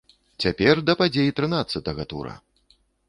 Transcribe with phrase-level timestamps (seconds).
[0.45, 2.33] Цяпер да падзей трынаццатага тура!